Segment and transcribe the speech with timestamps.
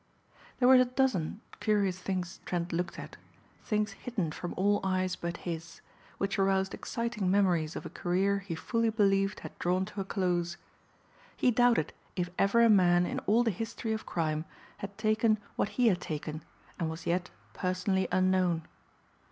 [0.57, 3.17] There were a dozen curious things Trent looked at,
[3.63, 5.81] things hidden from all eyes but his,
[6.17, 10.57] which aroused exciting memories of a career he fully believed had drawn to a close.
[11.37, 14.45] He doubted if ever a man in all the history of crime
[14.77, 16.41] had taken what he had taken
[16.79, 18.63] and was yet personally unknown.